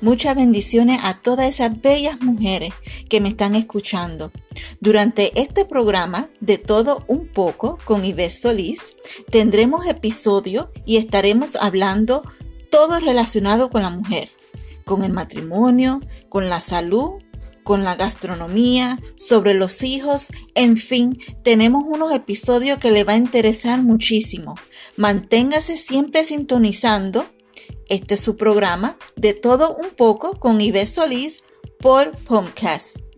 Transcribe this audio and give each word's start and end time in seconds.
Muchas 0.00 0.34
bendiciones 0.34 0.98
a 1.02 1.20
todas 1.20 1.46
esas 1.46 1.80
bellas 1.80 2.20
mujeres 2.22 2.72
que 3.10 3.20
me 3.20 3.28
están 3.28 3.54
escuchando. 3.54 4.32
Durante 4.80 5.38
este 5.38 5.66
programa 5.66 6.30
de 6.40 6.56
todo 6.56 7.04
un 7.06 7.28
poco 7.28 7.78
con 7.84 8.04
Ives 8.04 8.40
Solís 8.40 8.96
tendremos 9.30 9.86
episodios 9.86 10.68
y 10.86 10.96
estaremos 10.96 11.56
hablando 11.56 12.22
todo 12.70 12.98
relacionado 12.98 13.68
con 13.68 13.82
la 13.82 13.90
mujer, 13.90 14.30
con 14.86 15.04
el 15.04 15.12
matrimonio, 15.12 16.00
con 16.30 16.48
la 16.48 16.60
salud, 16.60 17.20
con 17.62 17.84
la 17.84 17.94
gastronomía, 17.94 18.98
sobre 19.16 19.54
los 19.54 19.82
hijos, 19.82 20.28
en 20.54 20.76
fin, 20.76 21.18
tenemos 21.44 21.84
unos 21.86 22.12
episodios 22.12 22.78
que 22.78 22.90
le 22.90 23.04
va 23.04 23.12
a 23.12 23.18
interesar 23.18 23.82
muchísimo. 23.82 24.54
Manténgase 24.96 25.76
siempre 25.76 26.24
sintonizando 26.24 27.26
este 27.90 28.14
es 28.14 28.20
su 28.20 28.36
programa 28.36 28.96
de 29.16 29.34
todo 29.34 29.74
un 29.74 29.90
poco 29.90 30.38
con 30.38 30.60
Ives 30.60 30.90
Solís 30.90 31.42
por 31.80 32.12
Homecast. 32.28 33.09